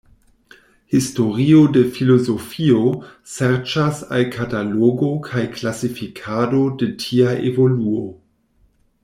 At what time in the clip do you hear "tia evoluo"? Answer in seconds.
7.05-8.05